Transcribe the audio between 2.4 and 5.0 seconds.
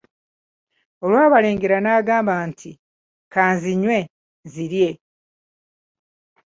nti:"kanzinywe nzirye"